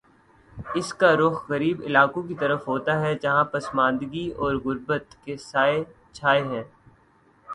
[0.75, 5.83] اس کا رخ غریب علاقوں کی طرف ہوتا ہے، جہاں پسماندگی اور غربت کے سائے
[6.11, 6.63] چھائے ہیں۔